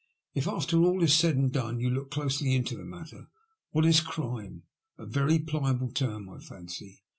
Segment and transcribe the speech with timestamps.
[0.33, 3.27] If, after all is said and done, you look closely into the matter,
[3.69, 4.63] what is crime?
[4.97, 7.03] A very pliable term, I fancy.